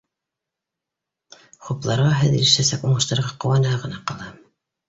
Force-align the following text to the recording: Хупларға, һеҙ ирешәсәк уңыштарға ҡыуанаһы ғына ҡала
Хупларға, 1.67 2.09
һеҙ 2.21 2.35
ирешәсәк 2.39 2.89
уңыштарға 2.91 3.39
ҡыуанаһы 3.45 3.81
ғына 3.85 4.05
ҡала 4.13 4.31